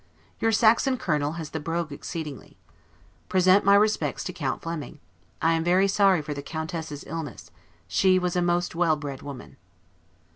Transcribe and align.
Your 0.39 0.51
Saxon 0.51 0.97
colonel 0.97 1.33
has 1.33 1.51
the 1.51 1.59
brogue 1.59 1.91
exceedingly. 1.91 2.57
Present 3.29 3.63
my 3.63 3.75
respects 3.75 4.23
to 4.23 4.33
Count 4.33 4.63
Flemming; 4.63 4.99
I 5.43 5.53
am 5.53 5.63
very 5.63 5.87
sorry 5.87 6.23
for 6.23 6.33
the 6.33 6.41
Countess's 6.41 7.03
illness; 7.05 7.51
she 7.87 8.17
was 8.17 8.35
a 8.35 8.41
most 8.41 8.73
well 8.73 8.95
bred 8.95 9.21
woman. 9.21 9.57